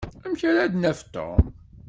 Amek 0.25 0.41
ara 0.49 0.71
d-naf 0.71 0.99
Tom? 1.13 1.41